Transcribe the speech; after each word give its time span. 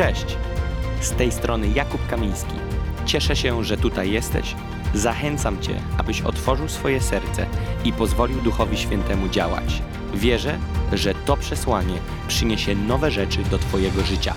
Cześć! 0.00 0.36
Z 1.00 1.12
tej 1.12 1.32
strony 1.32 1.68
Jakub 1.68 2.06
Kamiński. 2.06 2.54
Cieszę 3.06 3.36
się, 3.36 3.64
że 3.64 3.76
tutaj 3.76 4.10
jesteś. 4.10 4.54
Zachęcam 4.94 5.62
Cię, 5.62 5.80
abyś 5.98 6.22
otworzył 6.22 6.68
swoje 6.68 7.00
serce 7.00 7.46
i 7.84 7.92
pozwolił 7.92 8.40
Duchowi 8.40 8.78
Świętemu 8.78 9.28
działać. 9.28 9.82
Wierzę, 10.14 10.58
że 10.92 11.14
to 11.14 11.36
przesłanie 11.36 11.98
przyniesie 12.28 12.74
nowe 12.74 13.10
rzeczy 13.10 13.42
do 13.42 13.58
Twojego 13.58 14.02
życia. 14.02 14.34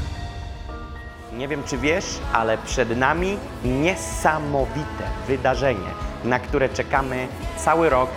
Nie 1.38 1.48
wiem, 1.48 1.64
czy 1.64 1.78
wiesz, 1.78 2.06
ale 2.34 2.58
przed 2.58 2.98
nami 2.98 3.38
niesamowite 3.66 5.04
wydarzenie, 5.28 5.90
na 6.24 6.40
które 6.40 6.70
czekamy 6.70 7.28
cały 7.58 7.90
rok. 7.90 8.10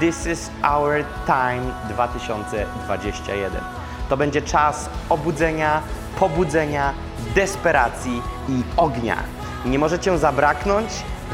This 0.00 0.26
is 0.26 0.50
our 0.62 1.04
time 1.26 1.72
2021. 1.88 3.62
To 4.08 4.16
będzie 4.16 4.42
czas 4.42 4.90
obudzenia, 5.08 5.82
pobudzenia, 6.18 6.94
desperacji 7.34 8.22
i 8.48 8.62
ognia. 8.76 9.16
Nie 9.64 9.78
możecie 9.78 10.18
zabraknąć. 10.18 10.88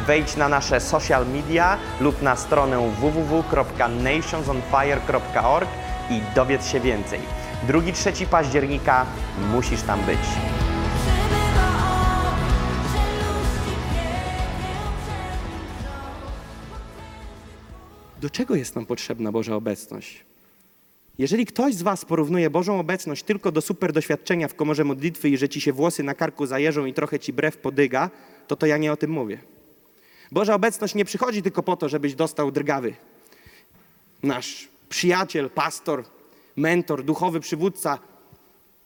Wejdź 0.06 0.36
na 0.36 0.48
nasze 0.48 0.80
social 0.80 1.26
media 1.26 1.78
lub 2.00 2.22
na 2.22 2.36
stronę 2.36 2.92
www.nationsonfire.org 3.00 5.68
i 6.10 6.20
dowiedz 6.34 6.66
się 6.66 6.80
więcej. 6.80 7.20
2-3 7.68 8.26
października 8.26 9.06
musisz 9.52 9.82
tam 9.82 10.00
być. 10.00 10.18
Do 18.20 18.30
czego 18.30 18.54
jest 18.54 18.76
nam 18.76 18.86
potrzebna 18.86 19.32
Boża 19.32 19.54
obecność? 19.54 20.24
Jeżeli 21.18 21.46
ktoś 21.46 21.74
z 21.74 21.82
Was 21.82 22.04
porównuje 22.04 22.50
Bożą 22.50 22.80
obecność 22.80 23.22
tylko 23.22 23.52
do 23.52 23.60
super 23.60 23.92
doświadczenia 23.92 24.48
w 24.48 24.54
komorze 24.54 24.84
modlitwy 24.84 25.28
i 25.28 25.36
że 25.36 25.48
ci 25.48 25.60
się 25.60 25.72
włosy 25.72 26.02
na 26.02 26.14
karku 26.14 26.46
zajeżą 26.46 26.86
i 26.86 26.94
trochę 26.94 27.18
ci 27.18 27.32
brew 27.32 27.56
podyga, 27.56 28.10
to 28.46 28.56
to 28.56 28.66
ja 28.66 28.76
nie 28.76 28.92
o 28.92 28.96
tym 28.96 29.10
mówię. 29.10 29.38
Boża 30.32 30.54
obecność 30.54 30.94
nie 30.94 31.04
przychodzi 31.04 31.42
tylko 31.42 31.62
po 31.62 31.76
to, 31.76 31.88
żebyś 31.88 32.14
dostał 32.14 32.50
drgawy. 32.50 32.94
Nasz 34.22 34.68
przyjaciel, 34.88 35.50
pastor, 35.50 36.04
mentor, 36.56 37.04
duchowy 37.04 37.40
przywódca, 37.40 37.98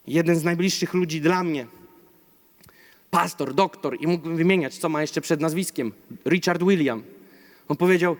jeden 0.06 0.36
z 0.36 0.44
najbliższych 0.44 0.94
ludzi 0.94 1.20
dla 1.20 1.44
mnie, 1.44 1.66
pastor, 3.10 3.54
doktor 3.54 3.96
i 4.00 4.06
mógłbym 4.06 4.36
wymieniać, 4.36 4.78
co 4.78 4.88
ma 4.88 5.00
jeszcze 5.00 5.20
przed 5.20 5.40
nazwiskiem, 5.40 5.92
Richard 6.26 6.62
William. 6.62 7.02
On 7.68 7.76
powiedział, 7.76 8.16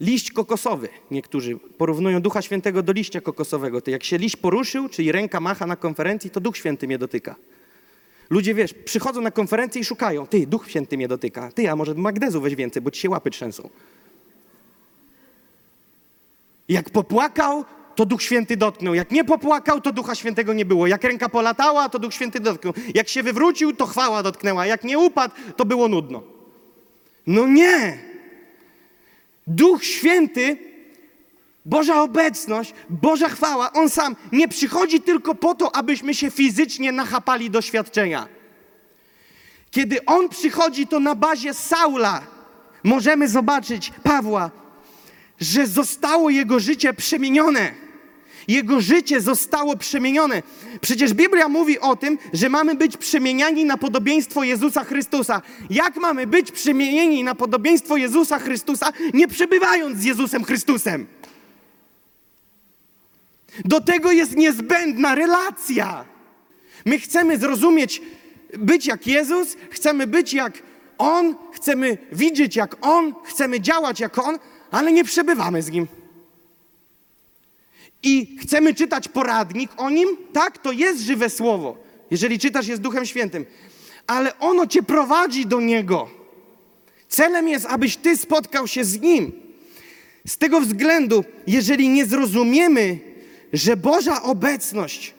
Liść 0.00 0.32
kokosowy. 0.32 0.88
Niektórzy 1.10 1.56
porównują 1.78 2.20
Ducha 2.20 2.42
Świętego 2.42 2.82
do 2.82 2.92
liścia 2.92 3.20
kokosowego. 3.20 3.80
To 3.80 3.90
jak 3.90 4.04
się 4.04 4.18
liść 4.18 4.36
poruszył, 4.36 4.88
czyli 4.88 5.12
ręka 5.12 5.40
macha 5.40 5.66
na 5.66 5.76
konferencji, 5.76 6.30
to 6.30 6.40
Duch 6.40 6.56
Święty 6.56 6.86
mnie 6.86 6.98
dotyka. 6.98 7.34
Ludzie, 8.30 8.54
wiesz, 8.54 8.74
przychodzą 8.74 9.20
na 9.20 9.30
konferencję 9.30 9.80
i 9.80 9.84
szukają. 9.84 10.26
Ty, 10.26 10.46
Duch 10.46 10.70
Święty 10.70 10.96
mnie 10.96 11.08
dotyka. 11.08 11.52
Ty, 11.52 11.70
a 11.70 11.76
może 11.76 11.94
magnezu 11.94 12.40
weź 12.40 12.54
więcej, 12.54 12.82
bo 12.82 12.90
ci 12.90 13.00
się 13.00 13.10
łapy 13.10 13.30
trzęsą. 13.30 13.68
Jak 16.68 16.90
popłakał, 16.90 17.64
to 17.94 18.06
Duch 18.06 18.22
Święty 18.22 18.56
dotknął. 18.56 18.94
Jak 18.94 19.10
nie 19.10 19.24
popłakał, 19.24 19.80
to 19.80 19.92
Ducha 19.92 20.14
Świętego 20.14 20.52
nie 20.52 20.64
było. 20.64 20.86
Jak 20.86 21.04
ręka 21.04 21.28
polatała, 21.28 21.88
to 21.88 21.98
Duch 21.98 22.14
Święty 22.14 22.40
dotknął. 22.40 22.74
Jak 22.94 23.08
się 23.08 23.22
wywrócił, 23.22 23.72
to 23.72 23.86
chwała 23.86 24.22
dotknęła. 24.22 24.66
Jak 24.66 24.84
nie 24.84 24.98
upadł, 24.98 25.34
to 25.56 25.64
było 25.64 25.88
nudno. 25.88 26.22
No 27.26 27.46
nie! 27.46 28.11
Duch 29.46 29.84
Święty, 29.84 30.56
Boża 31.64 32.02
obecność, 32.02 32.74
Boża 32.90 33.28
chwała, 33.28 33.72
On 33.72 33.90
sam 33.90 34.16
nie 34.32 34.48
przychodzi 34.48 35.00
tylko 35.00 35.34
po 35.34 35.54
to, 35.54 35.76
abyśmy 35.76 36.14
się 36.14 36.30
fizycznie 36.30 36.92
nachapali 36.92 37.50
doświadczenia. 37.50 38.28
Kiedy 39.70 40.04
On 40.04 40.28
przychodzi, 40.28 40.86
to 40.86 41.00
na 41.00 41.14
bazie 41.14 41.54
Saula 41.54 42.22
możemy 42.84 43.28
zobaczyć 43.28 43.92
Pawła, 44.02 44.50
że 45.40 45.66
zostało 45.66 46.30
jego 46.30 46.60
życie 46.60 46.94
przemienione. 46.94 47.74
Jego 48.48 48.80
życie 48.80 49.20
zostało 49.20 49.76
przemienione. 49.76 50.42
Przecież 50.80 51.14
Biblia 51.14 51.48
mówi 51.48 51.78
o 51.78 51.96
tym, 51.96 52.18
że 52.32 52.48
mamy 52.48 52.74
być 52.74 52.96
przemieniani 52.96 53.64
na 53.64 53.76
podobieństwo 53.76 54.44
Jezusa 54.44 54.84
Chrystusa. 54.84 55.42
Jak 55.70 55.96
mamy 55.96 56.26
być 56.26 56.52
przemienieni 56.52 57.24
na 57.24 57.34
podobieństwo 57.34 57.96
Jezusa 57.96 58.38
Chrystusa, 58.38 58.92
nie 59.14 59.28
przebywając 59.28 59.98
z 59.98 60.04
Jezusem 60.04 60.44
Chrystusem? 60.44 61.06
Do 63.64 63.80
tego 63.80 64.12
jest 64.12 64.36
niezbędna 64.36 65.14
relacja. 65.14 66.04
My 66.84 66.98
chcemy 66.98 67.38
zrozumieć, 67.38 68.02
być 68.58 68.86
jak 68.86 69.06
Jezus, 69.06 69.56
chcemy 69.70 70.06
być 70.06 70.34
jak 70.34 70.62
On, 70.98 71.34
chcemy 71.52 71.98
widzieć 72.12 72.56
jak 72.56 72.76
On, 72.80 73.14
chcemy 73.24 73.60
działać 73.60 74.00
jak 74.00 74.18
On, 74.18 74.38
ale 74.70 74.92
nie 74.92 75.04
przebywamy 75.04 75.62
z 75.62 75.70
Nim 75.70 75.86
i 78.02 78.36
chcemy 78.40 78.74
czytać 78.74 79.08
poradnik 79.08 79.70
o 79.76 79.90
nim, 79.90 80.08
tak, 80.32 80.58
to 80.58 80.72
jest 80.72 81.00
żywe 81.00 81.30
słowo. 81.30 81.76
Jeżeli 82.10 82.38
czytasz 82.38 82.66
je 82.66 82.76
z 82.76 82.80
Duchem 82.80 83.06
Świętym, 83.06 83.46
ale 84.06 84.38
ono 84.38 84.66
cię 84.66 84.82
prowadzi 84.82 85.46
do 85.46 85.60
niego. 85.60 86.10
Celem 87.08 87.48
jest, 87.48 87.66
abyś 87.66 87.96
ty 87.96 88.16
spotkał 88.16 88.68
się 88.68 88.84
z 88.84 89.00
nim. 89.00 89.32
Z 90.26 90.38
tego 90.38 90.60
względu, 90.60 91.24
jeżeli 91.46 91.88
nie 91.88 92.06
zrozumiemy, 92.06 92.98
że 93.52 93.76
Boża 93.76 94.22
obecność 94.22 95.14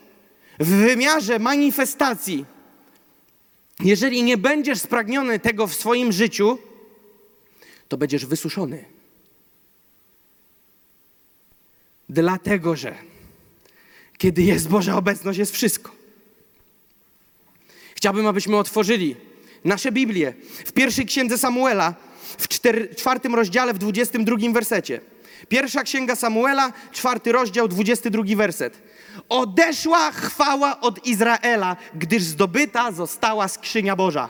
w 0.60 0.68
wymiarze 0.68 1.40
manifestacji, 1.40 2.46
jeżeli 3.80 4.24
nie 4.24 4.38
będziesz 4.38 4.80
spragniony 4.80 5.40
tego 5.40 5.68
w 5.68 5.74
swoim 5.74 6.12
życiu, 6.12 6.58
to 7.88 7.98
będziesz 7.98 8.26
wysuszony. 8.26 8.93
Dlatego, 12.10 12.76
że 12.76 12.96
kiedy 14.18 14.42
jest 14.42 14.70
Boża 14.70 14.98
obecność, 14.98 15.40
jest 15.40 15.54
wszystko. 15.54 15.92
Chciałbym, 17.96 18.28
abyśmy 18.28 18.58
otworzyli 18.58 19.16
nasze 19.66 19.92
Biblię 19.92 20.34
w 20.66 20.72
pierwszej 20.72 21.06
księdze 21.06 21.38
Samuela, 21.38 21.96
w 22.38 22.48
czwartym 22.96 23.36
rozdziale, 23.36 23.74
w 23.74 23.78
dwudziestym 23.78 24.26
drugim 24.26 24.54
wersecie. 24.54 25.02
Pierwsza 25.50 25.84
księga 25.84 26.16
Samuela, 26.16 26.74
czwarty 26.92 27.32
rozdział, 27.32 27.68
dwudziesty 27.68 28.10
drugi 28.10 28.36
werset. 28.36 28.82
Odeszła 29.30 30.12
chwała 30.12 30.82
od 30.82 31.06
Izraela, 31.06 31.78
gdyż 31.96 32.24
zdobyta 32.24 32.92
została 32.92 33.48
skrzynia 33.48 33.96
Boża. 33.96 34.30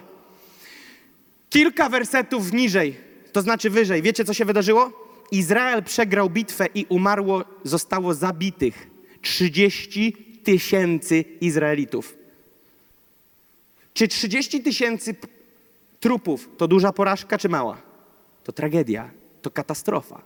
Kilka 1.49 1.89
wersetów 1.89 2.53
niżej, 2.53 2.97
to 3.31 3.41
znaczy 3.41 3.69
wyżej. 3.69 4.01
Wiecie, 4.01 4.25
co 4.25 4.33
się 4.33 4.45
wydarzyło? 4.45 5.02
Izrael 5.33 5.83
przegrał 5.83 6.29
bitwę 6.29 6.65
i 6.73 6.85
umarło, 6.89 7.43
zostało 7.63 8.13
zabitych 8.13 8.87
30 9.21 10.13
tysięcy 10.43 11.25
Izraelitów. 11.41 12.15
Czy 13.93 14.07
30 14.07 14.63
tysięcy 14.63 15.15
trupów 15.99 16.49
to 16.57 16.67
duża 16.67 16.93
porażka, 16.93 17.37
czy 17.37 17.49
mała? 17.49 17.81
To 18.43 18.51
tragedia, 18.51 19.11
to 19.41 19.51
katastrofa. 19.51 20.21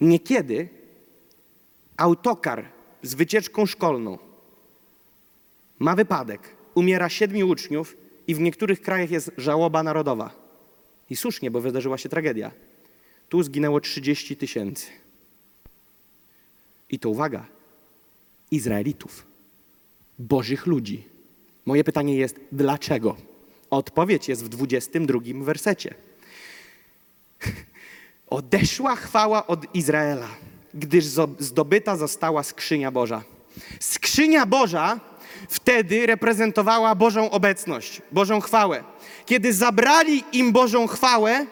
Niekiedy 0.00 0.68
autokar 1.96 2.64
z 3.02 3.14
wycieczką 3.14 3.66
szkolną 3.66 4.18
ma 5.78 5.96
wypadek, 5.96 6.54
umiera 6.74 7.08
siedmiu 7.08 7.48
uczniów 7.48 7.96
i 8.26 8.34
w 8.34 8.40
niektórych 8.40 8.82
krajach 8.82 9.10
jest 9.10 9.30
żałoba 9.36 9.82
narodowa. 9.82 10.47
I 11.10 11.16
słusznie, 11.16 11.50
bo 11.50 11.60
wydarzyła 11.60 11.98
się 11.98 12.08
tragedia. 12.08 12.50
Tu 13.28 13.42
zginęło 13.42 13.80
30 13.80 14.36
tysięcy. 14.36 14.86
I 16.90 16.98
to 16.98 17.10
uwaga, 17.10 17.46
Izraelitów, 18.50 19.26
Bożych 20.18 20.66
ludzi. 20.66 21.04
Moje 21.66 21.84
pytanie 21.84 22.16
jest, 22.16 22.40
dlaczego? 22.52 23.16
Odpowiedź 23.70 24.28
jest 24.28 24.44
w 24.44 24.48
22 24.48 25.20
wersecie. 25.34 25.94
Odeszła 28.26 28.96
chwała 28.96 29.46
od 29.46 29.74
Izraela, 29.74 30.28
gdyż 30.74 31.04
zdobyta 31.38 31.96
została 31.96 32.42
skrzynia 32.42 32.90
Boża. 32.90 33.24
Skrzynia 33.80 34.46
Boża 34.46 35.00
wtedy 35.48 36.06
reprezentowała 36.06 36.94
Bożą 36.94 37.30
obecność, 37.30 38.02
Bożą 38.12 38.40
chwałę. 38.40 38.84
Kiedy 39.26 39.52
zabrali 39.52 40.24
im 40.32 40.52
Bożą 40.52 40.86
chwałę, 40.86 41.46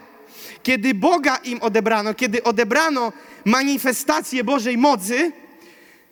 kiedy 0.62 0.94
Boga 0.94 1.36
im 1.36 1.62
odebrano, 1.62 2.14
kiedy 2.14 2.42
odebrano 2.42 3.12
manifestację 3.44 4.44
Bożej 4.44 4.78
mocy, 4.78 5.32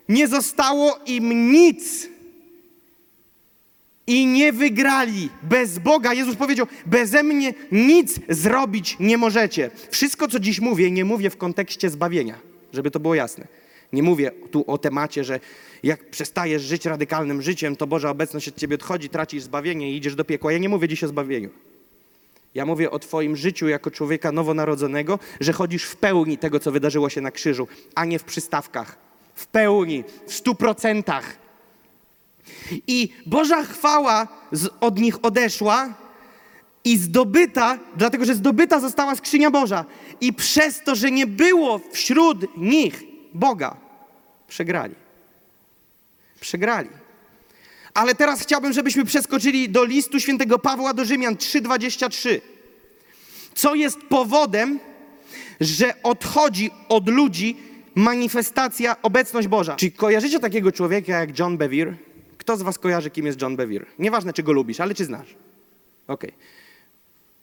nie 0.09 0.27
zostało 0.27 0.99
im 1.05 1.51
nic. 1.51 2.07
I 4.07 4.25
nie 4.25 4.53
wygrali 4.53 5.29
bez 5.43 5.79
Boga. 5.79 6.13
Jezus 6.13 6.35
powiedział: 6.35 6.67
Beze 6.85 7.23
mnie 7.23 7.53
nic 7.71 8.19
zrobić 8.29 8.97
nie 8.99 9.17
możecie. 9.17 9.71
Wszystko, 9.89 10.27
co 10.27 10.39
dziś 10.39 10.59
mówię, 10.59 10.91
nie 10.91 11.05
mówię 11.05 11.29
w 11.29 11.37
kontekście 11.37 11.89
zbawienia, 11.89 12.35
żeby 12.73 12.91
to 12.91 12.99
było 12.99 13.15
jasne. 13.15 13.47
Nie 13.93 14.03
mówię 14.03 14.31
tu 14.51 14.63
o 14.67 14.77
temacie, 14.77 15.23
że 15.23 15.39
jak 15.85 16.09
przestajesz 16.09 16.61
żyć 16.61 16.85
radykalnym 16.85 17.41
życiem, 17.41 17.75
to 17.75 17.87
Boża 17.87 18.09
obecność 18.09 18.47
od 18.47 18.55
ciebie 18.55 18.75
odchodzi, 18.75 19.09
tracisz 19.09 19.43
zbawienie 19.43 19.91
i 19.91 19.97
idziesz 19.97 20.15
do 20.15 20.25
piekła. 20.25 20.51
Ja 20.51 20.57
nie 20.57 20.69
mówię 20.69 20.87
dziś 20.87 21.03
o 21.03 21.07
zbawieniu. 21.07 21.49
Ja 22.55 22.65
mówię 22.65 22.91
o 22.91 22.99
Twoim 22.99 23.35
życiu 23.35 23.67
jako 23.67 23.91
człowieka 23.91 24.31
nowonarodzonego, 24.31 25.19
że 25.39 25.53
chodzisz 25.53 25.83
w 25.83 25.95
pełni 25.95 26.37
tego, 26.37 26.59
co 26.59 26.71
wydarzyło 26.71 27.09
się 27.09 27.21
na 27.21 27.31
krzyżu, 27.31 27.67
a 27.95 28.05
nie 28.05 28.19
w 28.19 28.23
przystawkach. 28.23 28.97
W 29.35 29.47
pełni, 29.47 30.03
w 30.27 30.33
stu 30.33 30.55
procentach. 30.55 31.37
I 32.87 33.13
Boża 33.25 33.63
chwała 33.63 34.27
z, 34.51 34.69
od 34.79 34.99
nich 34.99 35.25
odeszła 35.25 35.93
i 36.83 36.97
zdobyta, 36.97 37.79
dlatego 37.95 38.25
że 38.25 38.35
zdobyta 38.35 38.79
została 38.79 39.15
skrzynia 39.15 39.51
Boża. 39.51 39.85
I 40.21 40.33
przez 40.33 40.83
to, 40.83 40.95
że 40.95 41.11
nie 41.11 41.27
było 41.27 41.79
wśród 41.91 42.57
nich 42.57 43.03
Boga, 43.33 43.77
przegrali. 44.47 45.04
Przegrali. 46.39 46.89
Ale 47.93 48.15
teraz 48.15 48.41
chciałbym, 48.41 48.73
żebyśmy 48.73 49.05
przeskoczyli 49.05 49.69
do 49.69 49.83
listu 49.83 50.19
świętego 50.19 50.59
Pawła 50.59 50.93
do 50.93 51.05
Rzymian 51.05 51.35
3:23. 51.35 52.41
Co 53.55 53.75
jest 53.75 53.97
powodem, 54.01 54.79
że 55.61 56.01
odchodzi 56.03 56.71
od 56.89 57.09
ludzi 57.09 57.57
manifestacja, 57.95 59.01
obecność 59.01 59.47
Boża. 59.47 59.75
Czy 59.75 59.91
kojarzycie 59.91 60.39
takiego 60.39 60.71
człowieka 60.71 61.19
jak 61.19 61.39
John 61.39 61.57
Bevere? 61.57 61.93
Kto 62.37 62.57
z 62.57 62.61
was 62.61 62.79
kojarzy, 62.79 63.09
kim 63.09 63.25
jest 63.25 63.41
John 63.41 63.55
Bevere? 63.55 63.85
Nieważne, 63.99 64.33
czy 64.33 64.43
go 64.43 64.51
lubisz, 64.51 64.79
ale 64.79 64.95
czy 64.95 65.05
znasz. 65.05 65.35
Okej. 66.07 66.31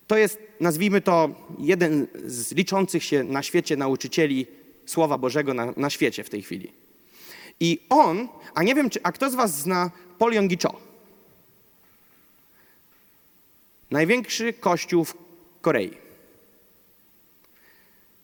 To 0.07 0.17
jest, 0.17 0.39
nazwijmy 0.61 1.01
to, 1.01 1.31
jeden 1.59 2.07
z 2.25 2.53
liczących 2.53 3.05
się 3.05 3.25
na 3.25 3.43
świecie 3.43 3.77
nauczycieli 3.77 4.47
Słowa 4.87 5.19
Bożego 5.19 5.55
na, 5.55 5.73
na 5.77 5.91
świecie 5.91 6.25
w 6.25 6.31
tej 6.31 6.43
chwili. 6.43 6.73
I 7.63 7.79
on, 7.89 8.29
a 8.55 8.63
nie 8.63 8.75
wiem, 8.75 8.91
czy, 8.91 9.03
a 9.03 9.13
kto 9.13 9.31
z 9.31 9.35
was 9.35 9.61
zna 9.61 9.91
Paul 10.19 10.35
Yonggi 10.35 10.59
Cho? 10.63 10.81
Największy 13.91 14.53
kościół 14.53 15.05
w 15.05 15.15
Korei. 15.61 15.91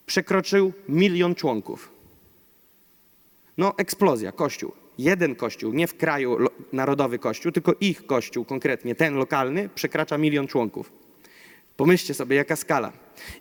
Przekroczył 0.05 0.73
milion 0.89 1.35
członków. 1.35 1.89
No, 3.57 3.73
eksplozja, 3.77 4.31
kościół. 4.31 4.71
Jeden 4.97 5.35
kościół, 5.35 5.73
nie 5.73 5.87
w 5.87 5.97
kraju 5.97 6.37
narodowy 6.73 7.19
kościół, 7.19 7.51
tylko 7.51 7.73
ich 7.79 8.05
kościół 8.05 8.45
konkretnie, 8.45 8.95
ten 8.95 9.15
lokalny, 9.15 9.69
przekracza 9.75 10.17
milion 10.17 10.47
członków. 10.47 10.91
Pomyślcie 11.77 12.13
sobie, 12.13 12.35
jaka 12.35 12.55
skala. 12.55 12.91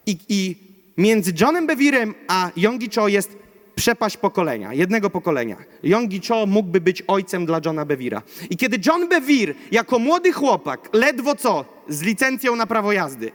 I, 0.06 0.18
i 0.28 0.56
między 0.96 1.32
Johnem 1.40 1.66
Bevirem 1.66 2.14
a 2.28 2.50
Yonggi 2.56 2.88
Cho 2.94 3.08
jest 3.08 3.47
przepaść 3.78 4.16
pokolenia, 4.16 4.74
jednego 4.74 5.10
pokolenia. 5.10 5.56
Yonggi 5.82 6.20
Cho 6.28 6.46
mógłby 6.46 6.80
być 6.80 7.02
ojcem 7.06 7.46
dla 7.46 7.60
Johna 7.64 7.84
Bevira. 7.84 8.22
I 8.50 8.56
kiedy 8.56 8.78
John 8.86 9.08
Bevere, 9.08 9.54
jako 9.70 9.98
młody 9.98 10.32
chłopak, 10.32 10.88
ledwo 10.92 11.34
co, 11.34 11.64
z 11.88 12.02
licencją 12.02 12.56
na 12.56 12.66
prawo 12.66 12.92
jazdy, 12.92 13.32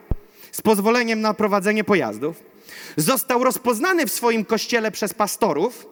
z 0.51 0.61
pozwoleniem 0.61 1.21
na 1.21 1.33
prowadzenie 1.33 1.83
pojazdów, 1.83 2.43
został 2.97 3.43
rozpoznany 3.43 4.05
w 4.05 4.11
swoim 4.11 4.45
kościele 4.45 4.91
przez 4.91 5.13
pastorów, 5.13 5.87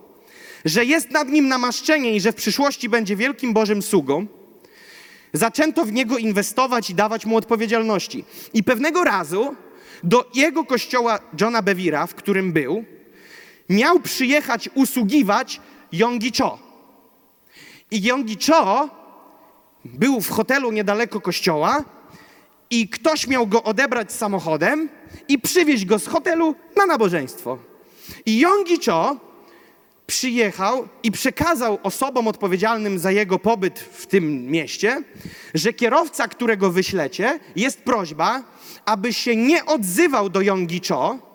że 0.66 0.86
jest 0.86 1.12
nad 1.12 1.30
nim 1.30 1.48
namaszczenie 1.48 2.16
i 2.16 2.22
że 2.22 2.32
w 2.32 2.36
przyszłości 2.36 2.90
będzie 2.90 3.16
wielkim 3.16 3.54
Bożym 3.54 3.82
sługą, 3.82 4.28
zaczęto 5.34 5.86
w 5.86 5.92
niego 5.92 6.18
inwestować 6.18 6.90
i 6.90 6.96
dawać 6.96 7.26
mu 7.26 7.38
odpowiedzialności. 7.38 8.26
I 8.54 8.64
pewnego 8.64 9.04
razu 9.04 9.56
do 10.04 10.30
jego 10.34 10.66
kościoła 10.66 11.20
Johna 11.42 11.62
Bevira, 11.62 12.08
w 12.08 12.16
którym 12.16 12.54
był, 12.54 12.86
miał 13.72 14.00
przyjechać 14.00 14.70
usługiwać 14.76 15.62
Yonggi 15.92 16.32
Cho. 16.38 16.60
I 17.92 18.02
Yonggi 18.02 18.38
Cho 18.48 18.90
był 19.86 20.22
w 20.22 20.30
hotelu 20.30 20.72
niedaleko 20.72 21.22
kościoła 21.22 21.84
i 22.70 22.90
ktoś 22.90 23.28
miał 23.28 23.48
go 23.48 23.64
odebrać 23.64 24.12
samochodem 24.12 24.90
i 25.28 25.40
przywieźć 25.40 25.86
go 25.86 26.00
z 26.00 26.08
hotelu 26.08 26.56
na 26.78 26.86
nabożeństwo. 26.86 27.58
I 28.26 28.40
Yonggi 28.40 28.78
Cho 28.86 29.16
przyjechał 30.08 30.88
i 31.04 31.12
przekazał 31.12 31.80
osobom 31.84 32.28
odpowiedzialnym 32.28 33.00
za 33.00 33.12
jego 33.12 33.40
pobyt 33.40 33.80
w 33.80 34.08
tym 34.08 34.46
mieście, 34.46 35.04
że 35.54 35.74
kierowca, 35.74 36.28
którego 36.28 36.72
wyślecie, 36.72 37.40
jest 37.56 37.82
prośba, 37.82 38.44
aby 38.86 39.14
się 39.14 39.36
nie 39.36 39.66
odzywał 39.66 40.30
do 40.30 40.42
Yonggi 40.42 40.82
Cho, 40.90 41.31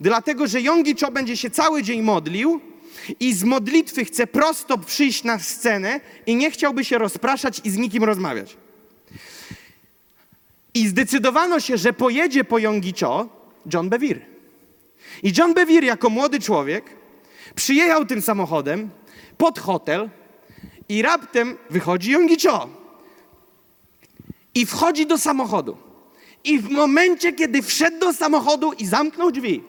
dlatego 0.00 0.46
że 0.46 0.60
Yonggi 0.60 0.94
Cho 1.00 1.10
będzie 1.10 1.36
się 1.36 1.50
cały 1.50 1.82
dzień 1.82 2.02
modlił 2.02 2.60
i 3.20 3.34
z 3.34 3.44
modlitwy 3.44 4.04
chce 4.04 4.26
prosto 4.26 4.78
przyjść 4.78 5.24
na 5.24 5.38
scenę 5.38 6.00
i 6.26 6.36
nie 6.36 6.50
chciałby 6.50 6.84
się 6.84 6.98
rozpraszać 6.98 7.60
i 7.64 7.70
z 7.70 7.76
nikim 7.76 8.04
rozmawiać. 8.04 8.56
I 10.74 10.88
zdecydowano 10.88 11.60
się, 11.60 11.78
że 11.78 11.92
pojedzie 11.92 12.44
po 12.44 12.58
Yonggi 12.58 12.94
Cho 13.00 13.28
John 13.72 13.88
Bevere. 13.88 14.20
I 15.22 15.32
John 15.38 15.54
Bevere 15.54 15.86
jako 15.86 16.10
młody 16.10 16.40
człowiek 16.40 16.84
przyjechał 17.54 18.06
tym 18.06 18.22
samochodem 18.22 18.90
pod 19.38 19.58
hotel 19.58 20.10
i 20.88 21.02
raptem 21.02 21.56
wychodzi 21.70 22.10
Yonggi 22.10 22.36
Cho. 22.42 22.68
I 24.54 24.66
wchodzi 24.66 25.06
do 25.06 25.18
samochodu. 25.18 25.76
I 26.44 26.58
w 26.58 26.70
momencie, 26.70 27.32
kiedy 27.32 27.62
wszedł 27.62 27.98
do 27.98 28.12
samochodu 28.12 28.72
i 28.72 28.86
zamknął 28.86 29.30
drzwi, 29.30 29.62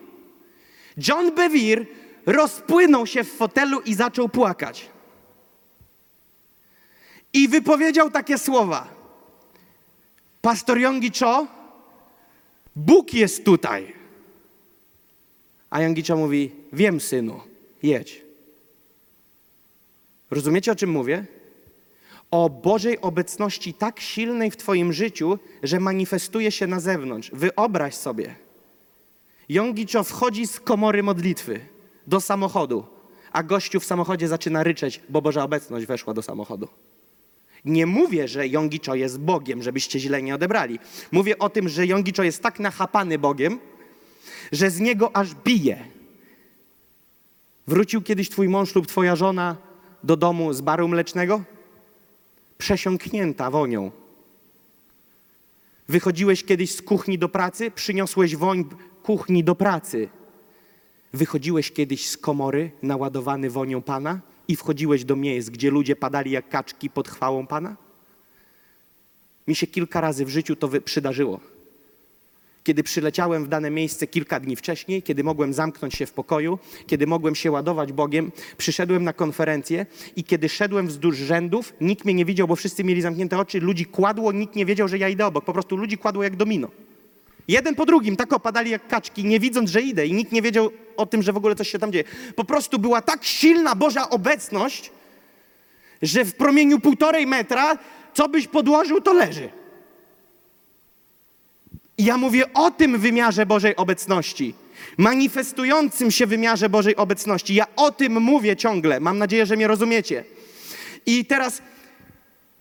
John 0.97 1.35
Bevere 1.35 1.85
rozpłynął 2.25 3.07
się 3.07 3.23
w 3.23 3.31
fotelu 3.31 3.81
i 3.81 3.93
zaczął 3.95 4.29
płakać. 4.29 4.89
I 7.33 7.47
wypowiedział 7.47 8.11
takie 8.11 8.37
słowa. 8.37 8.87
Pastor 10.41 10.77
Yonggi 10.79 11.11
Cho, 11.19 11.47
Bóg 12.75 13.13
jest 13.13 13.45
tutaj. 13.45 13.93
A 15.69 15.81
Yonggi 15.81 16.03
Cho 16.03 16.15
mówi, 16.15 16.51
wiem 16.73 17.01
synu, 17.01 17.41
jedź. 17.83 18.21
Rozumiecie, 20.31 20.71
o 20.71 20.75
czym 20.75 20.91
mówię? 20.91 21.25
O 22.31 22.49
Bożej 22.49 23.01
obecności 23.01 23.73
tak 23.73 23.99
silnej 23.99 24.51
w 24.51 24.57
Twoim 24.57 24.93
życiu, 24.93 25.39
że 25.63 25.79
manifestuje 25.79 26.51
się 26.51 26.67
na 26.67 26.79
zewnątrz. 26.79 27.31
Wyobraź 27.33 27.95
sobie. 27.95 28.35
Yonggi 29.49 29.85
Cho 29.93 30.03
wchodzi 30.03 30.47
z 30.47 30.59
komory 30.59 31.03
modlitwy 31.03 31.59
do 32.07 32.21
samochodu, 32.21 32.85
a 33.31 33.43
gościu 33.43 33.79
w 33.79 33.85
samochodzie 33.85 34.27
zaczyna 34.27 34.63
ryczeć, 34.63 35.01
bo 35.09 35.21
Boża 35.21 35.43
obecność 35.43 35.85
weszła 35.85 36.13
do 36.13 36.21
samochodu. 36.21 36.67
Nie 37.65 37.85
mówię, 37.85 38.27
że 38.27 38.47
Yonggi 38.47 38.79
Cho 38.85 38.95
jest 38.95 39.19
Bogiem, 39.19 39.63
żebyście 39.63 39.99
źle 39.99 40.21
nie 40.21 40.35
odebrali. 40.35 40.79
Mówię 41.11 41.39
o 41.39 41.49
tym, 41.49 41.69
że 41.69 41.85
Yonggi 41.85 42.13
Cho 42.17 42.23
jest 42.23 42.43
tak 42.43 42.59
nachapany 42.59 43.19
Bogiem, 43.19 43.59
że 44.51 44.71
z 44.71 44.79
niego 44.79 45.15
aż 45.15 45.35
bije. 45.35 45.85
Wrócił 47.67 48.01
kiedyś 48.01 48.29
twój 48.29 48.49
mąż 48.49 48.75
lub 48.75 48.87
twoja 48.87 49.15
żona 49.15 49.55
do 50.03 50.17
domu 50.17 50.53
z 50.53 50.61
baru 50.61 50.87
mlecznego? 50.87 51.43
Przesiąknięta 52.57 53.51
wonią. 53.51 53.91
Wychodziłeś 55.87 56.43
kiedyś 56.43 56.71
z 56.71 56.81
kuchni 56.81 57.19
do 57.19 57.29
pracy? 57.29 57.71
Przyniosłeś 57.71 58.35
woń 58.35 58.65
kuchni 59.03 59.43
do 59.43 59.55
pracy. 59.55 60.09
Wychodziłeś 61.13 61.71
kiedyś 61.71 62.09
z 62.09 62.17
komory 62.17 62.71
naładowany 62.83 63.49
wonią 63.49 63.81
Pana 63.81 64.21
i 64.47 64.55
wchodziłeś 64.55 65.05
do 65.05 65.15
miejsc, 65.15 65.49
gdzie 65.49 65.71
ludzie 65.71 65.95
padali 65.95 66.31
jak 66.31 66.49
kaczki 66.49 66.89
pod 66.89 67.07
chwałą 67.07 67.47
Pana? 67.47 67.75
Mi 69.47 69.55
się 69.55 69.67
kilka 69.67 70.01
razy 70.01 70.25
w 70.25 70.29
życiu 70.29 70.55
to 70.55 70.69
przydarzyło. 70.85 71.39
Kiedy 72.65 72.83
przyleciałem 72.83 73.45
w 73.45 73.47
dane 73.47 73.71
miejsce 73.71 74.07
kilka 74.07 74.39
dni 74.39 74.55
wcześniej, 74.55 75.03
kiedy 75.03 75.23
mogłem 75.23 75.53
zamknąć 75.53 75.95
się 75.95 76.05
w 76.05 76.13
pokoju, 76.13 76.59
kiedy 76.87 77.07
mogłem 77.07 77.35
się 77.35 77.51
ładować 77.51 77.93
Bogiem, 77.93 78.31
przyszedłem 78.57 79.03
na 79.03 79.13
konferencję 79.13 79.85
i 80.15 80.23
kiedy 80.23 80.49
szedłem 80.49 80.87
wzdłuż 80.87 81.17
rzędów, 81.17 81.73
nikt 81.81 82.05
mnie 82.05 82.13
nie 82.13 82.25
widział, 82.25 82.47
bo 82.47 82.55
wszyscy 82.55 82.83
mieli 82.83 83.01
zamknięte 83.01 83.37
oczy, 83.37 83.59
ludzi 83.59 83.85
kładło, 83.85 84.31
nikt 84.31 84.55
nie 84.55 84.65
wiedział, 84.65 84.87
że 84.87 84.97
ja 84.97 85.09
idę 85.09 85.25
obok. 85.25 85.45
Po 85.45 85.53
prostu 85.53 85.75
ludzi 85.75 85.97
kładło 85.97 86.23
jak 86.23 86.35
domino. 86.35 86.67
Jeden 87.47 87.75
po 87.75 87.85
drugim 87.85 88.15
tak 88.15 88.33
opadali 88.33 88.71
jak 88.71 88.87
kaczki, 88.87 89.25
nie 89.25 89.39
widząc, 89.39 89.69
że 89.69 89.81
idę 89.81 90.07
i 90.07 90.13
nikt 90.13 90.31
nie 90.31 90.41
wiedział 90.41 90.69
o 90.97 91.05
tym, 91.05 91.21
że 91.21 91.33
w 91.33 91.37
ogóle 91.37 91.55
coś 91.55 91.69
się 91.69 91.79
tam 91.79 91.91
dzieje. 91.91 92.03
Po 92.35 92.43
prostu 92.43 92.79
była 92.79 93.01
tak 93.01 93.23
silna 93.23 93.75
Boża 93.75 94.09
obecność, 94.09 94.91
że 96.01 96.25
w 96.25 96.35
promieniu 96.35 96.79
półtorej 96.79 97.27
metra, 97.27 97.77
co 98.13 98.29
byś 98.29 98.47
podłożył, 98.47 99.01
to 99.01 99.13
leży. 99.13 99.49
I 101.97 102.05
ja 102.05 102.17
mówię 102.17 102.53
o 102.53 102.71
tym 102.71 102.99
wymiarze 102.99 103.45
Bożej 103.45 103.75
obecności, 103.75 104.53
manifestującym 104.97 106.11
się 106.11 106.27
wymiarze 106.27 106.69
Bożej 106.69 106.95
obecności. 106.95 107.55
Ja 107.55 107.65
o 107.75 107.91
tym 107.91 108.21
mówię 108.21 108.55
ciągle. 108.55 108.99
Mam 108.99 109.17
nadzieję, 109.17 109.45
że 109.45 109.55
mnie 109.55 109.67
rozumiecie. 109.67 110.23
I 111.05 111.25
teraz 111.25 111.61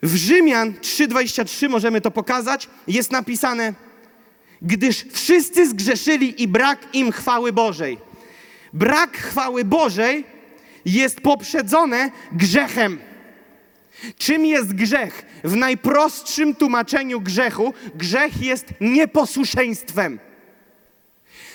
w 0.03 0.17
Rzymian 0.17 0.73
3:23 0.73 1.69
możemy 1.69 2.01
to 2.01 2.11
pokazać, 2.11 2.69
jest 2.89 3.13
napisane: 3.13 3.75
gdyż 4.63 5.05
wszyscy 5.13 5.69
zgrzeszyli 5.69 6.43
i 6.43 6.49
brak 6.49 6.79
im 6.93 7.13
chwały 7.13 7.53
Bożej. 7.53 7.99
Brak 8.73 9.17
chwały 9.17 9.65
Bożej 9.65 10.25
jest 10.85 11.21
poprzedzone 11.21 12.11
grzechem. 12.33 12.99
Czym 14.19 14.47
jest 14.47 14.75
grzech? 14.75 15.27
W 15.45 15.57
najprostszym 15.57 16.55
tłumaczeniu 16.55 17.21
grzechu, 17.21 17.75
grzech 17.95 18.43
jest 18.43 18.67
nieposłuszeństwem. 18.81 20.19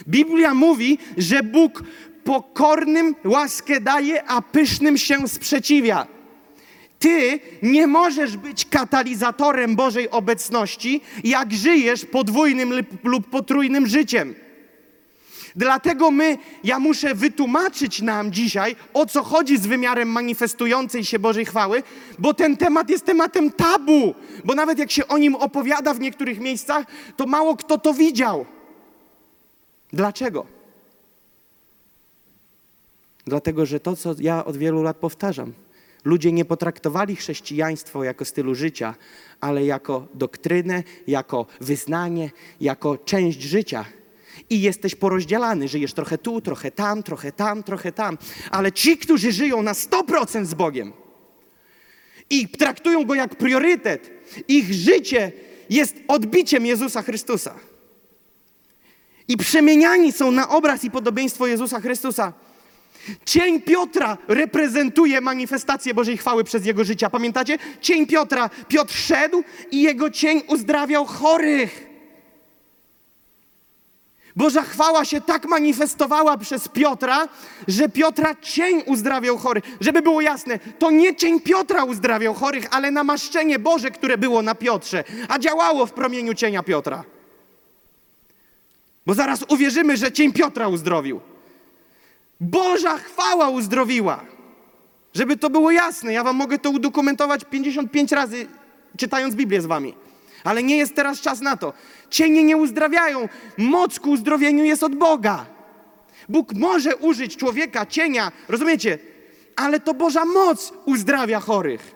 Biblia 0.07 0.53
mówi, 0.53 0.97
że 1.17 1.43
Bóg 1.43 1.83
pokornym 2.23 3.15
łaskę 3.25 3.81
daje, 3.81 4.23
a 4.29 4.41
pysznym 4.41 4.97
się 4.97 5.27
sprzeciwia. 5.27 6.07
Ty 6.99 7.39
nie 7.63 7.87
możesz 7.87 8.37
być 8.37 8.65
katalizatorem 8.65 9.75
Bożej 9.75 10.09
obecności, 10.09 11.01
jak 11.23 11.53
żyjesz 11.53 12.05
podwójnym 12.05 12.73
lub- 13.03 13.29
potrójnym 13.29 13.87
życiem. 13.87 14.35
Dlatego 15.55 16.11
my, 16.11 16.37
ja 16.63 16.79
muszę 16.79 17.15
wytłumaczyć 17.15 18.01
nam 18.01 18.31
dzisiaj, 18.31 18.75
o 18.93 19.05
co 19.05 19.23
chodzi 19.23 19.57
z 19.57 19.67
wymiarem 19.67 20.09
manifestującej 20.09 21.05
się 21.05 21.19
Bożej 21.19 21.45
chwały, 21.45 21.83
bo 22.19 22.33
ten 22.33 22.57
temat 22.57 22.89
jest 22.89 23.05
tematem 23.05 23.51
tabu. 23.51 24.15
Bo 24.45 24.55
nawet 24.55 24.79
jak 24.79 24.91
się 24.91 25.07
o 25.07 25.17
nim 25.17 25.35
opowiada 25.35 25.93
w 25.93 25.99
niektórych 25.99 26.39
miejscach, 26.39 26.85
to 27.17 27.25
mało 27.25 27.57
kto 27.57 27.77
to 27.77 27.93
widział. 27.93 28.45
Dlaczego? 29.93 30.45
Dlatego, 33.25 33.65
że 33.65 33.79
to, 33.79 33.95
co 33.95 34.15
ja 34.19 34.45
od 34.45 34.57
wielu 34.57 34.83
lat 34.83 34.97
powtarzam, 34.97 35.53
ludzie 36.05 36.31
nie 36.31 36.45
potraktowali 36.45 37.15
chrześcijaństwo 37.15 38.03
jako 38.03 38.25
stylu 38.25 38.55
życia, 38.55 38.95
ale 39.41 39.65
jako 39.65 40.07
doktrynę, 40.13 40.83
jako 41.07 41.45
wyznanie, 41.61 42.29
jako 42.61 42.97
część 42.97 43.41
życia. 43.41 43.85
I 44.49 44.61
jesteś 44.61 44.95
porozdzielany, 44.95 45.67
żyjesz 45.67 45.93
trochę 45.93 46.17
tu, 46.17 46.41
trochę 46.41 46.71
tam, 46.71 47.03
trochę 47.03 47.31
tam, 47.31 47.63
trochę 47.63 47.91
tam. 47.91 48.17
Ale 48.51 48.71
ci, 48.71 48.97
którzy 48.97 49.31
żyją 49.31 49.61
na 49.61 49.73
100% 49.73 50.45
z 50.45 50.53
Bogiem 50.53 50.93
i 52.29 52.47
traktują 52.47 53.05
Go 53.05 53.15
jak 53.15 53.35
priorytet, 53.35 54.11
ich 54.47 54.73
życie 54.73 55.31
jest 55.69 55.95
odbiciem 56.07 56.65
Jezusa 56.65 57.01
Chrystusa. 57.01 57.55
I 59.27 59.37
przemieniani 59.37 60.11
są 60.11 60.31
na 60.31 60.49
obraz 60.49 60.83
i 60.83 60.91
podobieństwo 60.91 61.47
Jezusa 61.47 61.81
Chrystusa. 61.81 62.33
Cień 63.25 63.61
Piotra 63.61 64.17
reprezentuje 64.27 65.21
manifestację 65.21 65.93
Bożej 65.93 66.17
chwały 66.17 66.43
przez 66.43 66.65
jego 66.65 66.83
życie. 66.83 67.09
Pamiętacie? 67.09 67.57
Cień 67.81 68.07
Piotra. 68.07 68.49
Piotr 68.67 68.93
szedł 68.93 69.43
i 69.71 69.81
jego 69.81 70.09
cień 70.09 70.41
uzdrawiał 70.47 71.05
chorych. 71.05 71.88
Boża 74.35 74.61
chwała 74.61 75.05
się 75.05 75.21
tak 75.21 75.45
manifestowała 75.45 76.37
przez 76.37 76.67
Piotra, 76.67 77.27
że 77.67 77.89
Piotra 77.89 78.35
cień 78.35 78.83
uzdrawiał 78.85 79.37
chorych. 79.37 79.63
Żeby 79.81 80.01
było 80.01 80.21
jasne, 80.21 80.59
to 80.79 80.91
nie 80.91 81.15
cień 81.15 81.41
Piotra 81.41 81.83
uzdrawiał 81.83 82.33
chorych, 82.33 82.65
ale 82.71 82.91
namaszczenie 82.91 83.59
Boże, 83.59 83.91
które 83.91 84.17
było 84.17 84.41
na 84.41 84.55
Piotrze, 84.55 85.03
a 85.27 85.39
działało 85.39 85.85
w 85.85 85.91
promieniu 85.91 86.33
cienia 86.33 86.63
Piotra. 86.63 87.03
Bo 89.05 89.13
zaraz 89.13 89.45
uwierzymy, 89.47 89.97
że 89.97 90.11
cień 90.11 90.33
Piotra 90.33 90.67
uzdrowił. 90.67 91.19
Boża 92.39 92.97
chwała 92.97 93.49
uzdrowiła. 93.49 94.25
Żeby 95.13 95.37
to 95.37 95.49
było 95.49 95.71
jasne, 95.71 96.13
ja 96.13 96.23
wam 96.23 96.35
mogę 96.35 96.59
to 96.59 96.69
udokumentować 96.69 97.45
55 97.45 98.11
razy, 98.11 98.47
czytając 98.97 99.35
Biblię 99.35 99.61
z 99.61 99.65
wami. 99.65 99.93
Ale 100.43 100.63
nie 100.63 100.77
jest 100.77 100.95
teraz 100.95 101.21
czas 101.21 101.41
na 101.41 101.57
to. 101.57 101.73
Cienie 102.09 102.43
nie 102.43 102.57
uzdrawiają. 102.57 103.29
Moc 103.57 103.99
ku 103.99 104.11
uzdrowieniu 104.11 104.63
jest 104.63 104.83
od 104.83 104.95
Boga. 104.95 105.45
Bóg 106.29 106.53
może 106.53 106.95
użyć 106.95 107.37
człowieka, 107.37 107.85
cienia, 107.85 108.31
rozumiecie? 108.47 108.97
Ale 109.55 109.79
to 109.79 109.93
Boża 109.93 110.25
moc 110.25 110.73
uzdrawia 110.85 111.39
chorych. 111.39 111.95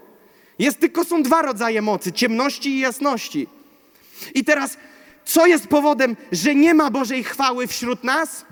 Jest 0.59 0.79
tylko 0.79 1.03
są 1.03 1.23
dwa 1.23 1.41
rodzaje 1.41 1.81
mocy: 1.81 2.11
ciemności 2.11 2.69
i 2.69 2.79
jasności. 2.79 3.47
I 4.35 4.43
teraz, 4.43 4.77
co 5.25 5.45
jest 5.45 5.67
powodem, 5.67 6.15
że 6.31 6.55
nie 6.55 6.73
ma 6.73 6.91
Bożej 6.91 7.23
chwały 7.23 7.67
wśród 7.67 8.03
nas? 8.03 8.45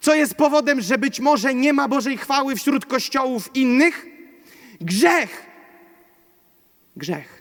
Co 0.00 0.14
jest 0.14 0.34
powodem, 0.34 0.80
że 0.80 0.98
być 0.98 1.20
może 1.20 1.54
nie 1.54 1.72
ma 1.72 1.88
Bożej 1.88 2.18
chwały 2.18 2.56
wśród 2.56 2.86
kościołów 2.86 3.50
innych? 3.54 4.06
Grzech. 4.80 5.46
Grzech. 6.96 7.39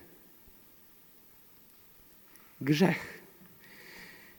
Grzech. 2.62 3.20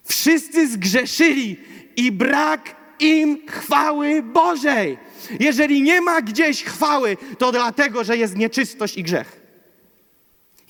Wszyscy 0.05 0.69
zgrzeszyli 0.69 1.57
i 1.97 2.13
brak 2.13 2.77
im 3.01 3.47
chwały 3.47 4.23
Bożej. 4.23 4.99
Jeżeli 5.41 5.83
nie 5.83 6.01
ma 6.01 6.23
gdzieś 6.23 6.65
chwały, 6.65 7.17
to 7.39 7.53
dlatego, 7.53 8.05
że 8.05 8.17
jest 8.17 8.37
nieczystość 8.37 8.97
i 8.97 9.03
grzech. 9.03 9.41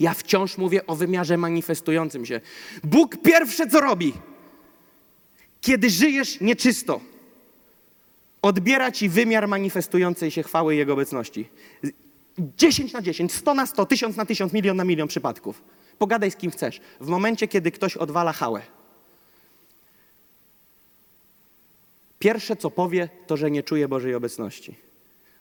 Ja 0.01 0.15
wciąż 0.15 0.59
mówię 0.59 0.87
o 0.87 0.97
wymiarze 0.97 1.37
manifestującym 1.37 2.27
się. 2.27 2.41
Bóg 2.85 3.17
pierwsze 3.17 3.67
co 3.67 3.81
robi, 3.81 4.13
kiedy 5.61 5.91
żyjesz 5.91 6.41
nieczysto, 6.41 7.01
odbiera 8.43 8.93
ci 8.93 9.09
wymiar 9.09 9.49
manifestującej 9.49 10.31
się 10.31 10.43
chwały 10.43 10.75
Jego 10.77 10.93
obecności. 10.93 11.49
10 12.57 12.93
na 12.93 13.03
10, 13.03 13.33
100 13.33 13.55
na 13.55 13.67
100, 13.67 13.87
1000 13.87 14.17
na 14.17 14.27
1000, 14.27 14.53
milion 14.53 14.77
na 14.77 14.85
milion 14.85 15.09
przypadków. 15.09 15.63
Pogadaj 16.01 16.31
z 16.31 16.37
kim 16.37 16.51
chcesz. 16.51 16.81
W 17.01 17.07
momencie, 17.07 17.49
kiedy 17.49 17.71
ktoś 17.71 17.97
odwala 17.97 18.33
hałę, 18.33 18.63
pierwsze 22.19 22.57
co 22.57 22.71
powie, 22.71 23.09
to 23.27 23.37
że 23.37 23.51
nie 23.51 23.63
czuje 23.63 23.89
Bożej 23.89 24.15
obecności. 24.15 24.75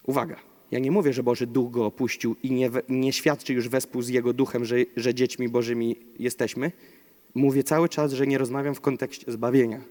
Uwaga, 0.04 0.36
ja 0.72 0.80
nie 0.80 0.92
mówię, 0.92 1.14
że 1.14 1.24
Boży 1.24 1.48
Duch 1.48 1.72
go 1.72 1.86
opuścił 1.86 2.36
i 2.44 2.52
nie, 2.52 2.70
nie 2.90 3.14
świadczy 3.14 3.54
już 3.54 3.70
wespół 3.70 4.02
z 4.02 4.10
Jego 4.10 4.34
Duchem, 4.34 4.66
że, 4.66 4.76
że 4.98 5.14
dziećmi 5.14 5.50
Bożymi 5.50 5.96
jesteśmy. 6.20 6.72
Mówię 7.36 7.64
cały 7.64 7.90
czas, 7.90 8.14
że 8.14 8.28
nie 8.28 8.38
rozmawiam 8.38 8.76
w 8.76 8.82
kontekście 8.82 9.32
zbawienia. 9.32 9.82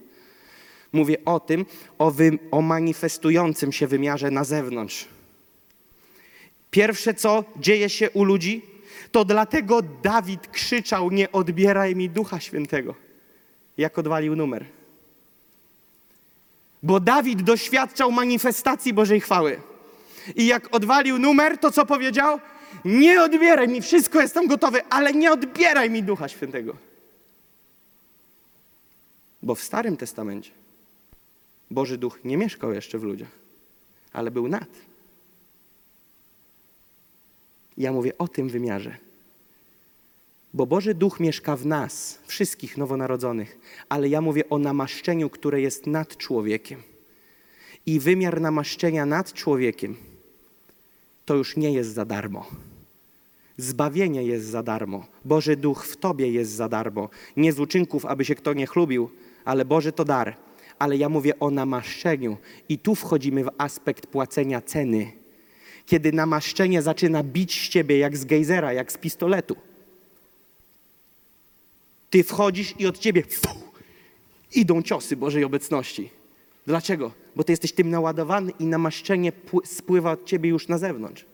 Mówię 0.93 1.17
o 1.25 1.39
tym, 1.39 1.65
o, 1.97 2.11
wy, 2.11 2.39
o 2.51 2.61
manifestującym 2.61 3.71
się 3.71 3.87
wymiarze 3.87 4.31
na 4.31 4.43
zewnątrz. 4.43 5.07
Pierwsze, 6.71 7.13
co 7.13 7.43
dzieje 7.57 7.89
się 7.89 8.09
u 8.09 8.23
ludzi, 8.23 8.78
to 9.11 9.25
dlatego 9.25 9.81
Dawid 9.81 10.47
krzyczał: 10.47 11.11
Nie 11.11 11.31
odbieraj 11.31 11.95
mi 11.95 12.09
ducha 12.09 12.39
świętego, 12.39 12.95
jak 13.77 13.97
odwalił 13.97 14.35
numer. 14.35 14.65
Bo 16.83 16.99
Dawid 16.99 17.41
doświadczał 17.41 18.11
manifestacji 18.11 18.93
Bożej 18.93 19.21
chwały. 19.21 19.61
I 20.35 20.47
jak 20.47 20.75
odwalił 20.75 21.19
numer, 21.19 21.57
to 21.57 21.71
co 21.71 21.85
powiedział? 21.85 22.39
Nie 22.85 23.23
odbieraj 23.23 23.67
mi, 23.67 23.81
wszystko 23.81 24.21
jestem 24.21 24.47
gotowy, 24.47 24.85
ale 24.89 25.13
nie 25.13 25.31
odbieraj 25.31 25.89
mi 25.89 26.03
ducha 26.03 26.27
świętego. 26.27 26.75
Bo 29.43 29.55
w 29.55 29.63
Starym 29.63 29.97
Testamencie 29.97 30.51
Boży 31.71 31.97
Duch 31.97 32.19
nie 32.23 32.37
mieszkał 32.37 32.73
jeszcze 32.73 32.99
w 32.99 33.03
ludziach, 33.03 33.31
ale 34.13 34.31
był 34.31 34.47
nad. 34.47 34.88
Ja 37.79 37.91
mówię 37.91 38.17
o 38.17 38.27
tym 38.27 38.49
wymiarze. 38.49 38.97
Bo 40.53 40.65
Boży 40.65 40.93
Duch 40.93 41.19
mieszka 41.19 41.55
w 41.55 41.65
nas, 41.65 42.19
wszystkich 42.25 42.77
nowonarodzonych, 42.77 43.59
ale 43.89 44.09
ja 44.09 44.21
mówię 44.21 44.49
o 44.49 44.57
namaszczeniu, 44.57 45.29
które 45.29 45.61
jest 45.61 45.87
nad 45.87 46.17
człowiekiem. 46.17 46.83
I 47.85 47.99
wymiar 47.99 48.41
namaszczenia 48.41 49.05
nad 49.05 49.33
człowiekiem 49.33 49.95
to 51.25 51.35
już 51.35 51.57
nie 51.57 51.71
jest 51.71 51.93
za 51.93 52.05
darmo. 52.05 52.47
Zbawienie 53.57 54.23
jest 54.23 54.45
za 54.45 54.63
darmo. 54.63 55.05
Boży 55.25 55.55
Duch 55.55 55.85
w 55.85 55.97
Tobie 55.97 56.31
jest 56.31 56.51
za 56.51 56.69
darmo. 56.69 57.09
Nie 57.37 57.53
z 57.53 57.59
uczynków, 57.59 58.05
aby 58.05 58.25
się 58.25 58.35
kto 58.35 58.53
nie 58.53 58.67
chlubił, 58.67 59.09
ale 59.45 59.65
Boży 59.65 59.91
to 59.91 60.05
dar. 60.05 60.35
Ale 60.79 60.97
ja 60.97 61.09
mówię 61.09 61.39
o 61.39 61.51
namaszczeniu 61.51 62.37
i 62.69 62.79
tu 62.79 62.95
wchodzimy 62.95 63.43
w 63.43 63.49
aspekt 63.57 64.07
płacenia 64.07 64.61
ceny. 64.61 65.11
Kiedy 65.85 66.11
namaszczenie 66.11 66.81
zaczyna 66.81 67.23
bić 67.23 67.65
z 67.65 67.69
Ciebie 67.69 67.97
jak 67.97 68.17
z 68.17 68.25
gejzera, 68.25 68.73
jak 68.73 68.91
z 68.91 68.97
pistoletu. 68.97 69.55
Ty 72.09 72.23
wchodzisz 72.23 72.73
i 72.79 72.87
od 72.87 72.97
Ciebie 72.99 73.23
fu, 73.23 73.49
idą 74.55 74.81
ciosy 74.81 75.15
Bożej 75.15 75.43
obecności. 75.43 76.09
Dlaczego? 76.67 77.11
Bo 77.35 77.43
Ty 77.43 77.51
jesteś 77.51 77.71
tym 77.71 77.89
naładowany 77.89 78.51
i 78.59 78.65
namaszczenie 78.65 79.31
pły- 79.31 79.65
spływa 79.65 80.11
od 80.11 80.25
Ciebie 80.25 80.49
już 80.49 80.67
na 80.67 80.77
zewnątrz. 80.77 81.25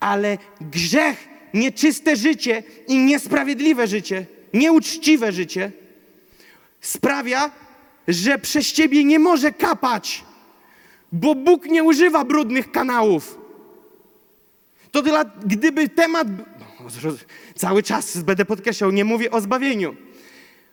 Ale 0.00 0.38
grzech, 0.60 1.28
nieczyste 1.54 2.16
życie 2.16 2.62
i 2.88 2.98
niesprawiedliwe 2.98 3.86
życie, 3.86 4.26
nieuczciwe 4.54 5.32
życie 5.32 5.72
sprawia, 6.80 7.50
że 8.08 8.38
przez 8.38 8.72
ciebie 8.72 9.04
nie 9.04 9.18
może 9.18 9.52
kapać, 9.52 10.24
bo 11.14 11.34
Bóg 11.34 11.66
nie 11.66 11.82
używa 11.82 12.24
brudnych 12.24 12.72
kanałów. 12.72 13.38
To 14.90 15.02
dla, 15.02 15.24
gdyby 15.24 15.88
temat. 15.88 16.28
no, 17.04 17.10
Cały 17.56 17.82
czas 17.82 18.18
będę 18.18 18.44
podkreślał, 18.44 18.90
nie 18.90 19.04
mówię 19.04 19.30
o 19.30 19.40
zbawieniu. 19.40 19.96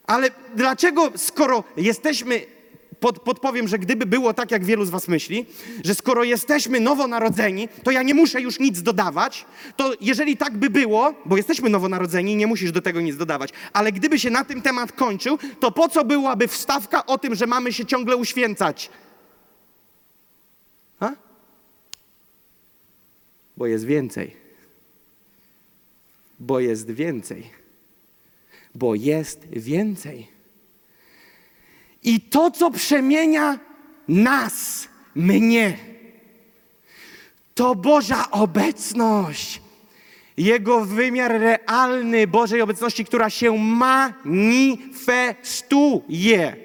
Ale 0.07 0.29
dlaczego, 0.55 1.12
skoro 1.15 1.63
jesteśmy 1.77 2.41
pod, 3.00 3.19
podpowiem, 3.19 3.67
że 3.67 3.79
gdyby 3.79 4.05
było 4.05 4.33
tak, 4.33 4.51
jak 4.51 4.65
wielu 4.65 4.86
z 4.86 4.89
was 4.89 5.07
myśli, 5.07 5.45
że 5.86 5.95
skoro 5.95 6.24
jesteśmy 6.24 6.79
nowonarodzeni, 6.79 7.69
to 7.83 7.91
ja 7.91 8.03
nie 8.03 8.13
muszę 8.13 8.41
już 8.41 8.60
nic 8.60 8.81
dodawać, 8.81 9.45
to 9.75 9.93
jeżeli 10.01 10.38
tak 10.38 10.57
by 10.57 10.69
było, 10.69 11.13
bo 11.25 11.38
jesteśmy 11.38 11.69
nowonarodzeni, 11.69 12.36
nie 12.36 12.48
musisz 12.48 12.71
do 12.71 12.81
tego 12.81 13.01
nic 13.01 13.17
dodawać, 13.17 13.50
ale 13.74 13.91
gdyby 13.91 14.19
się 14.19 14.29
na 14.29 14.43
tym 14.43 14.62
temat 14.62 14.91
kończył, 14.91 15.38
to 15.60 15.71
po 15.71 15.89
co 15.89 16.05
byłaby 16.05 16.48
wstawka 16.48 17.05
o 17.05 17.17
tym, 17.17 17.36
że 17.36 17.48
mamy 17.48 17.74
się 17.74 17.86
ciągle 17.86 18.15
uświęcać? 18.15 18.89
Ha? 21.01 21.15
Bo 23.58 23.67
jest 23.67 23.86
więcej. 23.86 24.36
Bo 26.39 26.60
jest 26.60 26.91
więcej. 26.91 27.50
Bo 28.75 28.96
jest 28.96 29.48
więcej. 29.48 30.27
I 32.03 32.22
to, 32.22 32.51
co 32.51 32.72
przemienia 32.72 33.60
nas, 34.08 34.88
mnie, 35.15 35.77
to 37.55 37.75
Boża 37.75 38.31
obecność. 38.31 39.62
Jego 40.38 40.86
wymiar 40.86 41.31
realny 41.31 42.27
Bożej 42.27 42.62
obecności, 42.62 43.05
która 43.05 43.29
się 43.29 43.58
manifestuje. 43.58 46.55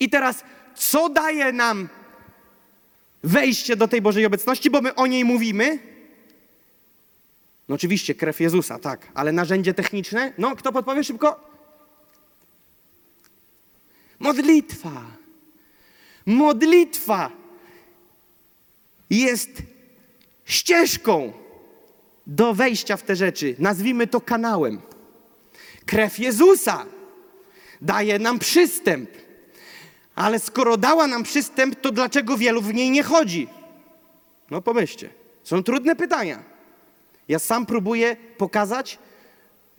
I 0.00 0.10
teraz, 0.10 0.44
co 0.74 1.08
daje 1.08 1.52
nam 1.52 1.88
wejście 3.22 3.76
do 3.76 3.88
tej 3.88 4.02
Bożej 4.02 4.26
obecności, 4.26 4.70
bo 4.70 4.80
my 4.80 4.94
o 4.94 5.06
niej 5.06 5.24
mówimy? 5.24 5.78
No 7.68 7.74
oczywiście, 7.74 8.14
krew 8.14 8.40
Jezusa, 8.40 8.78
tak, 8.78 9.06
ale 9.14 9.32
narzędzie 9.32 9.74
techniczne? 9.74 10.32
No, 10.38 10.56
kto 10.56 10.72
podpowie 10.72 11.04
szybko? 11.04 11.40
Modlitwa. 14.18 15.02
Modlitwa 16.26 17.30
jest 19.10 19.50
ścieżką 20.44 21.32
do 22.26 22.54
wejścia 22.54 22.96
w 22.96 23.02
te 23.02 23.16
rzeczy. 23.16 23.56
Nazwijmy 23.58 24.06
to 24.06 24.20
kanałem. 24.20 24.80
Krew 25.86 26.18
Jezusa 26.18 26.86
daje 27.80 28.18
nam 28.18 28.38
przystęp. 28.38 29.10
Ale 30.18 30.38
skoro 30.38 30.76
dała 30.76 31.06
nam 31.06 31.22
przystęp, 31.22 31.80
to 31.80 31.92
dlaczego 31.92 32.36
wielu 32.36 32.62
w 32.62 32.74
niej 32.74 32.90
nie 32.90 33.02
chodzi? 33.02 33.48
No 34.50 34.62
pomyślcie. 34.62 35.10
Są 35.44 35.62
trudne 35.62 35.96
pytania. 35.96 36.42
Ja 37.28 37.38
sam 37.38 37.66
próbuję 37.66 38.16
pokazać, 38.38 38.98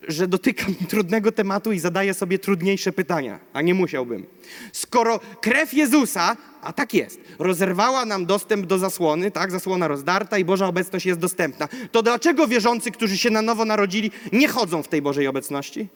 że 0.08 0.28
dotykam 0.28 0.76
trudnego 0.90 1.32
tematu 1.32 1.72
i 1.72 1.80
zadaję 1.80 2.14
sobie 2.14 2.40
trudniejsze 2.40 2.92
pytania, 2.92 3.40
a 3.54 3.62
nie 3.62 3.74
musiałbym. 3.74 4.26
Skoro 4.74 5.20
krew 5.42 5.74
Jezusa, 5.74 6.38
a 6.62 6.74
tak 6.74 6.94
jest, 6.94 7.20
rozerwała 7.40 8.06
nam 8.06 8.26
dostęp 8.26 8.66
do 8.66 8.78
zasłony, 8.78 9.32
tak, 9.32 9.52
zasłona 9.52 9.88
rozdarta 9.88 10.38
i 10.38 10.46
Boża 10.46 10.68
obecność 10.68 11.06
jest 11.06 11.20
dostępna, 11.20 11.68
to 11.92 12.04
dlaczego 12.04 12.48
wierzący, 12.48 12.92
którzy 12.92 13.18
się 13.18 13.30
na 13.30 13.42
nowo 13.42 13.66
narodzili, 13.66 14.12
nie 14.32 14.48
chodzą 14.48 14.84
w 14.84 14.88
tej 14.88 15.02
Bożej 15.02 15.28
obecności? 15.28 15.88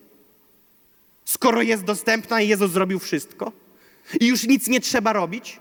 Skoro 1.25 1.62
jest 1.62 1.83
dostępna 1.83 2.41
i 2.41 2.47
Jezus 2.47 2.71
zrobił 2.71 3.00
wszystko 3.00 3.62
i 4.19 4.27
już 4.27 4.48
nic 4.48 4.67
nie 4.67 4.79
trzeba 4.79 5.13
robić, 5.13 5.60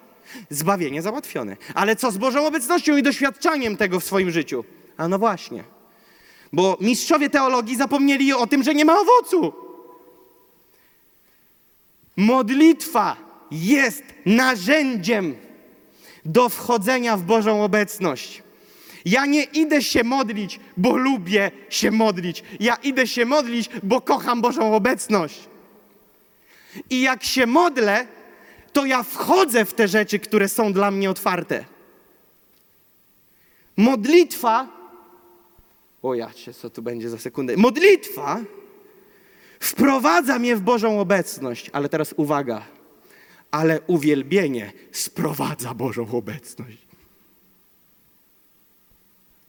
zbawienie 0.51 1.03
załatwione. 1.03 1.57
Ale 1.75 1.97
co 1.97 2.11
z 2.11 2.19
Bożą 2.19 2.47
obecnością 2.47 2.97
i 2.97 3.03
doświadczaniem 3.03 3.77
tego 3.77 4.01
w 4.01 4.05
swoim 4.05 4.31
życiu? 4.31 4.65
A 4.97 5.09
no 5.09 5.19
właśnie. 5.19 5.65
Bo 6.53 6.77
mistrzowie 6.81 7.31
teologii 7.31 7.77
zapomnieli 7.77 8.33
o 8.33 8.47
tym, 8.47 8.63
że 8.63 8.75
nie 8.75 8.85
ma 8.85 9.01
owocu. 9.01 9.53
Modlitwa 12.17 13.17
jest 13.51 14.03
narzędziem 14.27 15.37
do 16.25 16.49
wchodzenia 16.49 17.17
w 17.17 17.23
Bożą 17.23 17.65
obecność. 17.65 18.43
Ja 19.05 19.27
nie 19.27 19.43
idę 19.43 19.83
się 19.83 20.05
modlić, 20.05 20.61
bo 20.77 20.97
lubię 20.97 21.51
się 21.69 21.91
modlić. 21.91 22.45
Ja 22.61 22.75
idę 22.75 23.07
się 23.07 23.25
modlić, 23.25 23.71
bo 23.83 24.01
kocham 24.01 24.41
Bożą 24.41 24.75
obecność. 24.75 25.41
I 26.91 27.01
jak 27.01 27.25
się 27.25 27.47
modlę, 27.47 28.07
to 28.73 28.87
ja 28.87 29.03
wchodzę 29.03 29.65
w 29.65 29.75
te 29.75 29.89
rzeczy, 29.89 30.19
które 30.19 30.49
są 30.49 30.73
dla 30.73 30.91
mnie 30.91 31.11
otwarte. 31.11 31.65
Modlitwa 33.77 34.69
o 36.03 36.15
jacie, 36.15 36.55
co 36.55 36.71
tu 36.71 36.83
będzie 36.83 37.11
za 37.11 37.19
sekundę. 37.19 37.57
Modlitwa 37.57 38.41
wprowadza 39.61 40.39
mnie 40.39 40.57
w 40.57 40.61
Bożą 40.61 41.01
obecność, 41.01 41.71
ale 41.73 41.89
teraz 41.89 42.15
uwaga, 42.17 42.67
ale 43.51 43.81
uwielbienie 43.87 44.73
sprowadza 44.93 45.75
Bożą 45.75 46.11
obecność. 46.11 46.79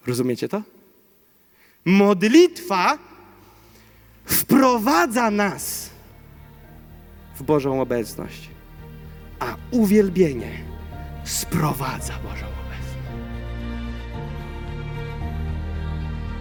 Rozumiecie 0.08 0.50
to? 0.50 0.62
Modlitwa 1.86 2.98
wprowadza 4.26 5.32
nas 5.32 5.90
w 7.36 7.44
Bożą 7.44 7.82
obecność, 7.82 8.50
uwielbienie 9.74 10.52
sprowadza 11.24 12.14
Bożą 12.14 12.46
obecność. 12.46 13.08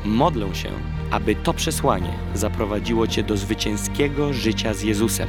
Modlę 0.05 0.55
się, 0.55 0.69
aby 1.11 1.35
to 1.35 1.55
przesłanie 1.55 2.13
zaprowadziło 2.35 3.07
Cię 3.07 3.23
do 3.23 3.37
zwycięskiego 3.37 4.33
życia 4.33 4.75
z 4.75 4.83
Jezusem. 4.83 5.29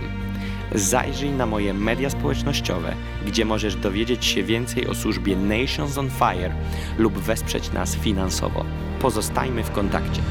Zajrzyj 0.76 1.30
na 1.30 1.46
moje 1.46 1.74
media 1.74 2.10
społecznościowe, 2.10 2.96
gdzie 3.26 3.46
możesz 3.46 3.76
dowiedzieć 3.76 4.26
się 4.26 4.44
więcej 4.44 4.88
o 4.88 4.96
służbie 4.96 5.36
Nations 5.36 5.98
on 5.98 6.10
Fire 6.10 6.56
lub 6.98 7.14
wesprzeć 7.14 7.72
nas 7.72 7.96
finansowo. 7.96 8.66
Pozostajmy 9.00 9.64
w 9.64 9.72
kontakcie. 9.72 10.22